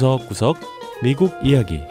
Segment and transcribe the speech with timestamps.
[0.00, 0.56] 구석구석
[1.02, 1.82] 미국 이야기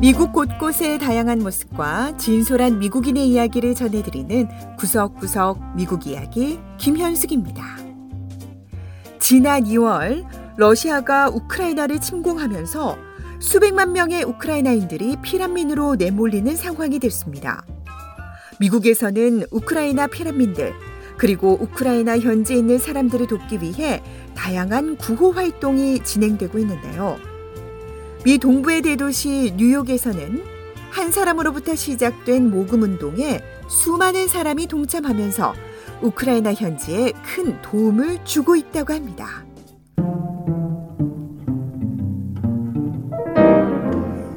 [0.00, 4.48] 미국 곳곳의 다양한 모습과 진솔한 미국인의 이야기를 전해드리는
[4.78, 7.62] 구석구석 미국 이야기 김현숙입니다.
[9.18, 10.24] 지난 2월
[10.56, 12.96] 러시아가 우크라이나를 침공하면서
[13.40, 17.62] 수백만 명의 우크라이나인들이 피난민으로 내몰리는 상황이 됐습니다.
[18.58, 20.72] 미국에서는 우크라이나 피난민들
[21.20, 24.02] 그리고 우크라이나 현지에 있는 사람들을 돕기 위해
[24.34, 27.18] 다양한 구호 활동이 진행되고 있는데요.
[28.24, 30.42] 미 동부의 대도시 뉴욕에서는
[30.90, 35.52] 한 사람으로부터 시작된 모금 운동에 수많은 사람이 동참하면서
[36.00, 39.44] 우크라이나 현지에 큰 도움을 주고 있다고 합니다.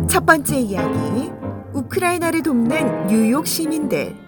[0.09, 1.31] 첫 번째 이야기.
[1.71, 4.22] 우크라이나를 돕는 뉴욕 시민들.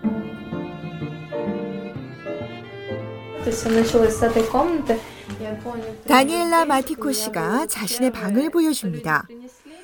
[6.08, 9.28] 다니엘라 마티코 씨가 자신의 방을 보여줍니다.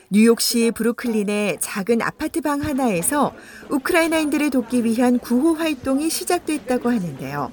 [0.09, 3.33] 뉴욕시 브루클린의 작은 아파트 방 하나에서
[3.69, 7.51] 우크라이나인들을 돕기 위한 구호 활동이 시작됐다고 하는데요.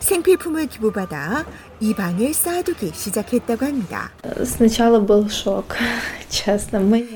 [0.00, 1.46] 생필품을 기부받아
[1.80, 4.10] 이 방에 쌓아두기 시작했다고 합니다.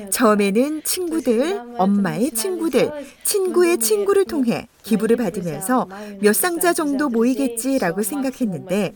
[0.09, 2.91] 처음에는 친구들, 엄마의 친구들,
[3.23, 5.87] 친구의 친구를 통해 기부를 받으면서
[6.21, 8.93] 몇 상자 정도 모이겠지라고 생각했는데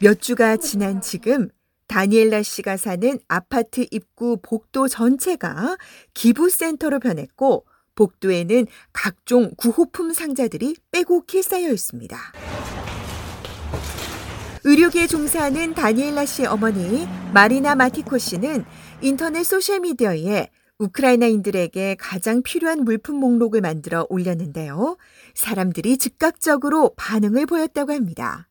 [0.00, 1.48] 몇 주가 지난 지금
[1.86, 5.76] 다니엘라 씨가 사는 아파트 입구 복도 전체가
[6.14, 12.18] 기부센터로 변했고 복도에는 각종 구호품 상자들이 빼곡히 쌓여 있습니다.
[14.66, 18.64] 의료계에 종사하는 다니엘라 씨의 어머니 마리나 마티코 씨는
[19.02, 20.48] 인터넷 소셜미디어에
[20.78, 24.96] 우크라이나인들에게 가장 필요한 물품 목록을 만들어 올렸는데요.
[25.34, 28.48] 사람들이 즉각적으로 반응을 보였다고 합니다.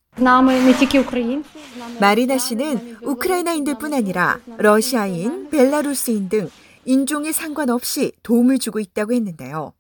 [2.00, 6.49] 마리나 씨는 우크라이나인들 뿐 아니라 러시아인, 벨라루스인 등
[6.86, 9.73] 인종에 상관없이 도움을 주고 있다고 했는데요.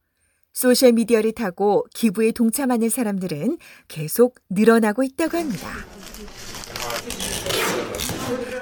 [0.53, 5.69] 소셜미디어를 타고 기부에 동참하는 사람들은 계속 늘어나고 있다고 합니다.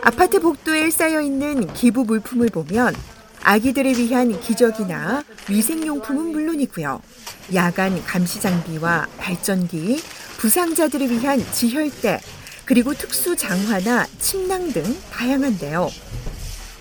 [0.04, 2.96] 아파트 복도에 쌓여 있는 기부 물품을 보면
[3.44, 7.02] 아기들을 위한 기저귀나 위생용품은 물론이고요.
[7.54, 10.00] 야간 감시 장비와 발전기,
[10.40, 12.20] 부상자들을 위한 지혈대,
[12.66, 15.90] 그리고 특수 장화나 침낭 등 다양한데요.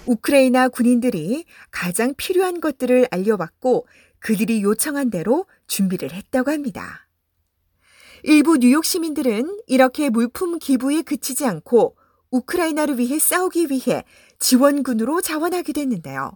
[0.07, 3.87] 우크라이나 군인들이 가장 필요한 것들을 알려받고
[4.19, 7.07] 그들이 요청한 대로 준비를 했다고 합니다.
[8.23, 11.97] 일부 뉴욕 시민들은 이렇게 물품 기부에 그치지 않고
[12.31, 14.05] 우크라이나를 위해 싸우기 위해
[14.39, 16.33] 지원군으로 자원하기도 했는데요.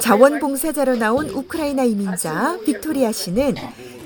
[0.00, 3.54] 자원봉사자로 나온 우크라이나 이민자 빅토리아 씨는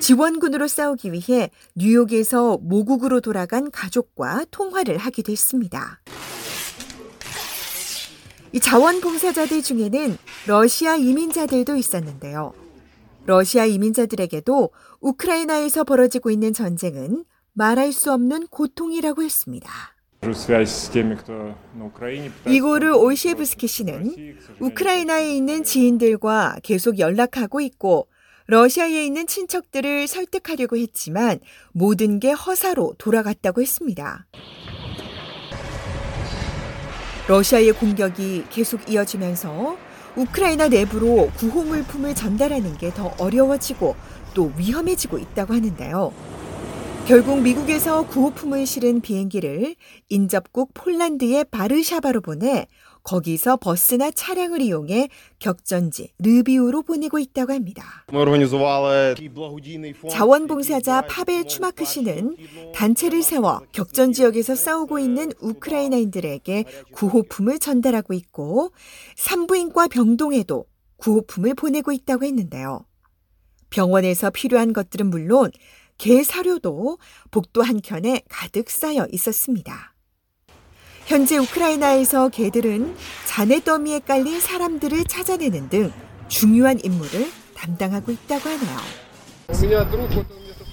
[0.00, 6.00] 지원군으로 싸우기 위해 뉴욕에서 모국으로 돌아간 가족과 통화를 하기도 했습니다.
[8.52, 10.16] 이 자원봉사자들 중에는
[10.46, 12.54] 러시아 이민자들도 있었는데요.
[13.26, 19.70] 러시아 이민자들에게도 우크라이나에서 벌어지고 있는 전쟁은 말할 수 없는 고통이라고 했습니다.
[22.48, 24.14] 이고르 올시에브스키 씨는
[24.60, 28.08] 우크라이나에 있는 지인들과 계속 연락하고 있고
[28.46, 31.40] 러시아에 있는 친척들을 설득하려고 했지만
[31.72, 34.26] 모든 게 허사로 돌아갔다고 했습니다.
[37.28, 39.76] 러시아의 공격이 계속 이어지면서
[40.16, 43.96] 우크라이나 내부로 구호 물품을 전달하는 게 더 어려워지고
[44.34, 46.12] 또 위험해지고 있다고 하는데요.
[47.06, 49.76] 결국 미국에서 구호품을 실은 비행기를
[50.08, 52.66] 인접국 폴란드의 바르샤바로 보내
[53.02, 57.84] 거기서 버스나 차량을 이용해 격전지 르비우로 보내고 있다고 합니다.
[60.08, 62.36] 자원봉사자 파벨 추마크 씨는
[62.74, 68.72] 단체를 세워 격전 지역에서 싸우고 있는 우크라이나인들에게 구호품을 전달하고 있고
[69.16, 70.64] 산부인과 병동에도
[70.96, 72.86] 구호품을 보내고 있다고 했는데요.
[73.68, 75.50] 병원에서 필요한 것들은 물론
[75.98, 76.98] 개 사료도
[77.30, 79.94] 복도 한켠에 가득 쌓여 있었습니다.
[81.06, 82.96] 현재 우크라이나에서 개들은
[83.26, 85.92] 잔해 더미에 깔린 사람들을 찾아내는 등
[86.28, 88.78] 중요한 임무를 담당하고 있다고 하네요.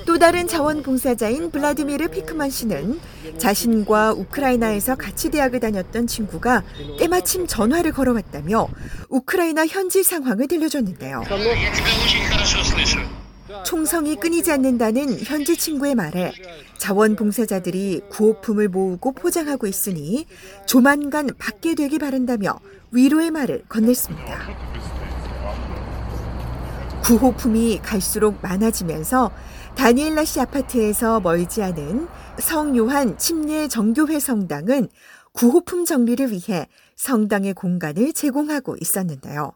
[0.06, 3.00] 또 다른 자원봉사자인 블라디미르 피크만 씨는
[3.38, 6.64] 자신과 우크라이나에서 같이 대학을 다녔던 친구가
[6.98, 8.68] 때마침 전화를 걸어왔다며
[9.10, 11.24] 우크라이나 현지 상황을 들려줬는데요.
[13.64, 16.34] 총성이 끊이지 않는다는 현지 친구의 말에
[16.78, 20.26] 자원봉사자들이 구호품을 모으고 포장하고 있으니
[20.66, 22.60] 조만간 받게 되기 바란다며
[22.92, 24.38] 위로의 말을 건넸습니다.
[27.04, 29.32] 구호품이 갈수록 많아지면서
[29.76, 32.08] 다니엘라 씨 아파트에서 멀지 않은
[32.40, 34.88] 성 요한 침례 정교회 성당은
[35.34, 39.54] 구호품 정리를 위해 성당의 공간을 제공하고 있었는데요.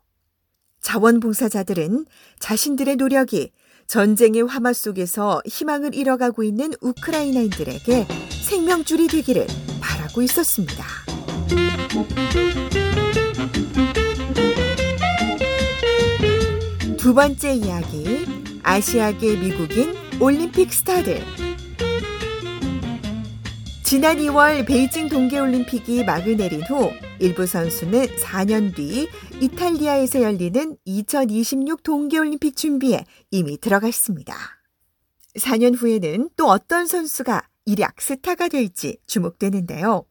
[0.81, 2.05] 자원봉사자들은
[2.39, 3.51] 자신들의 노력이
[3.87, 9.47] 전쟁의 화마 속에서 희망을 잃어가고 있는 우크라이나인들에게 생명줄이 되기를
[9.79, 10.85] 바라고 있었습니다.
[16.97, 18.25] 두 번째 이야기,
[18.63, 21.44] 아시아계 미국인 올림픽 스타들.
[23.95, 29.07] 지난 2월 베이징 동계올림픽이 막을 내린 후 일부 선수는 4년 뒤
[29.39, 34.35] 이탈리아에서 열리는 2026 동계올림픽 준비에 이미 들어갔습니다.
[35.37, 40.03] 4년 후에는 또 어떤 선수가 일약 스타가 될지 주목되는데요.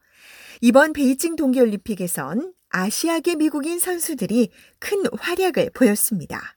[0.63, 4.49] 이번 베이징 동계올림픽에선 아시아계 미국인 선수들이
[4.79, 6.57] 큰 활약을 보였습니다.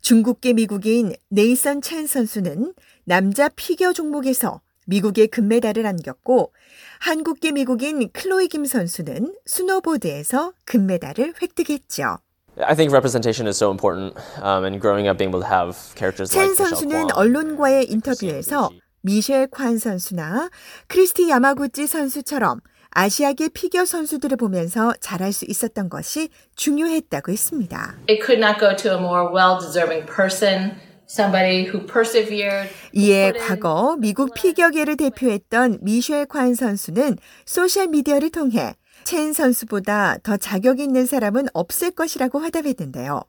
[0.00, 2.72] 중국계 미국인 네이선 첸 선수는
[3.02, 6.52] 남자 피겨 종목에서 미국의 금메달을 안겼고
[7.00, 12.18] 한국계 미국인 클로이 김 선수는 스노보드에서 금메달을 획득했죠.
[12.58, 16.34] I think representation is so important, um, and growing up being able to have characters
[16.34, 18.70] like 첸 선수는 언론과의 인터뷰에서
[19.02, 20.50] 미셸 관 선수나
[20.86, 22.60] 크리스티 야마구치 선수처럼
[22.90, 27.96] 아시아계 피겨 선수들을 보면서 잘할 수 있었던 것이 중요했다고 했습니다.
[28.08, 30.76] It could not go to a more well-deserving person.
[31.08, 32.70] Somebody who persevered.
[32.92, 38.74] 이에 과거 미국 피겨계를 대표했던 미셸 관 선수는 소셜 미디어를 통해
[39.04, 43.22] 첸 선수보다 더 자격 있는 사람은 없을 것이라고 화답했는데요.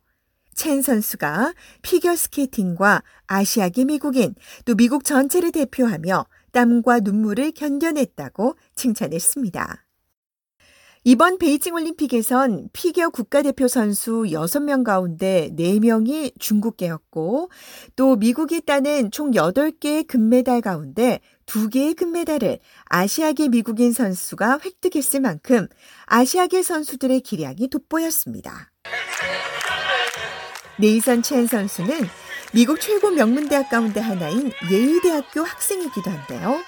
[0.54, 9.84] 첸 선수가 피겨 스케이팅과 아시아계 미국인 또 미국 전체를 대표하며 땀과 눈물을 견뎌냈다고 칭찬했습니다.
[11.07, 17.52] 이번 베이징 올림픽에선 피겨 국가대표 선수 6명 가운데 4명이 중국계였고
[17.96, 25.68] 또 미국이 따낸 총 8개의 금메달 가운데 2개의 금메달을 아시아계 미국인 선수가 획득했을 만큼
[26.07, 28.72] 아시아계 선수들의 기량이 돋보였습니다.
[30.80, 32.00] 네이선 첸 선수는
[32.52, 36.60] 미국 최고 명문대학 가운데 하나인 예일대학교 학생이기도 한데요.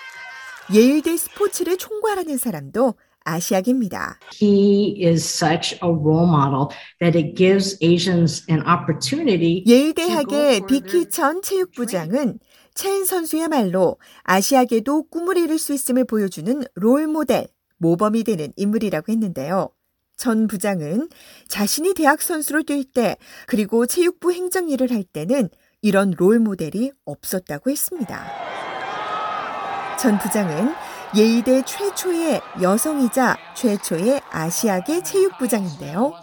[0.72, 2.94] 예일대 스포츠를 총괄하는 사람도
[3.28, 4.20] 아시아계입니다.
[4.42, 6.70] He is such a role model
[7.00, 9.64] that it gives Asians an opportunity.
[9.68, 12.40] 예일대학의 비키천 체육부장은
[12.74, 17.48] 첸 선수야말로 아시아계도 꿈을 이룰 수 있음을 보여주는 롤 모델,
[17.78, 19.70] 모범이 되는 인물이라고 했는데요.
[20.16, 21.10] 전 부장은
[21.48, 25.50] 자신이 대학 선수로 뛸 때, 그리고 체육부 행정 일을 할 때는
[25.82, 28.26] 이런 롤 모델이 없었다고 했습니다.
[30.00, 30.74] 전 부장은
[31.16, 36.14] 예의대 최초의 여성이자 최초의 아시아계 체육부장인데요.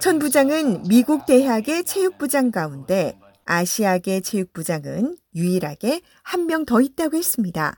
[0.00, 7.74] 전 부장은 미국 대학의 체육부장 가운데 아시아계 체육부장은 유일하게 한 명 더 있다고 했습니다.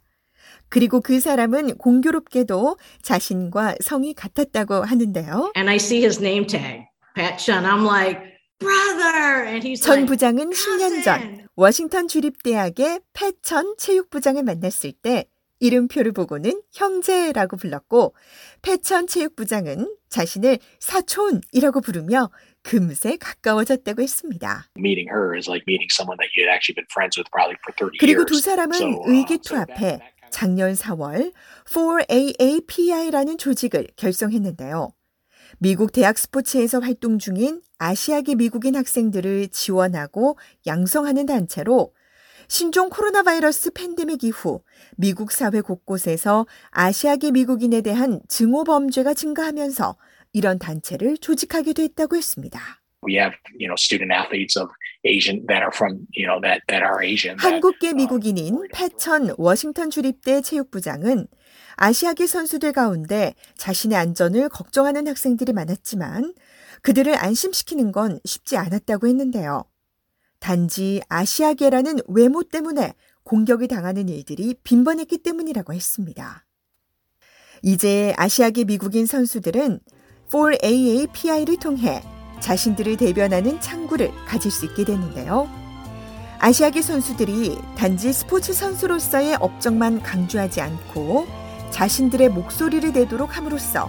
[0.68, 5.52] 그리고 그 사람은 공교롭게도 자신과 성이 같았다고 하는데요.
[5.56, 7.64] And I see his name tag, Pat Chun.
[7.64, 8.18] I'm like,
[8.58, 9.46] brother.
[9.46, 11.46] And he's 전 like, 부장은 10년 전.
[11.54, 15.26] 워싱턴 주립대학의 패천 체육부장을 만났을 때
[15.60, 18.14] 이름표를 보고는 형제라고 불렀고
[18.62, 22.30] 패천 체육부장은 자신을 사촌이라고 부르며
[22.62, 24.66] 금세 가까워졌다고 했습니다.
[24.76, 27.72] meeting her is like meeting someone that you had actually been friends with probably for
[27.76, 28.24] 30 그리고.
[28.24, 31.32] 두 사람은 uh, 의기투합해 작년 4월
[31.66, 34.92] 4AAPI라는 조직을 결성했는데요.
[35.58, 41.92] 미국 대학 스포츠에서 활동 중인 아시아계 미국인 학생들을 지원하고 양성하는 단체로
[42.48, 44.62] 신종 코로나 바이러스 팬데믹 이후
[44.96, 49.96] 미국 사회 곳곳에서 아시아계 미국인에 대한 증오 범죄가 증가하면서
[50.32, 52.60] 이런 단체를 조직하게 됐다고 했습니다.
[57.38, 61.26] 한국계 uh, 미국인인 패천 워싱턴 주립대 체육부장은
[61.76, 66.34] 아시아계 선수들 가운데 자신의 안전을 걱정하는 학생들이 많았지만
[66.82, 69.64] 그들을 안심시키는 건 쉽지 않았다고 했는데요.
[70.44, 76.44] 단지 아시아계라는 외모 때문에 공격이 당하는 일들이 빈번했기 때문이라고 했습니다.
[77.62, 79.80] 이제 아시아계 미국인 선수들은
[80.28, 82.02] 4AAPI를 통해
[82.40, 85.48] 자신들을 대변하는 창구를 가질 수 있게 됐는데요.
[86.40, 91.26] 아시아계 선수들이 단지 스포츠 선수로서의 업적만 강조하지 않고
[91.70, 93.88] 자신들의 목소리를 내도록 함으로써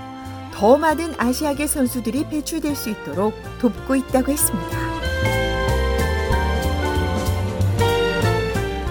[0.53, 4.84] 더 많은 아시아계 선수들이 배출될 수 있도록 돕고 있다고 했습니다.